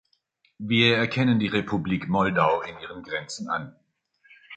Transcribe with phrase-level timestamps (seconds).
[0.57, 3.75] Wir erkennen die Republik Moldau in ihren Grenzen an.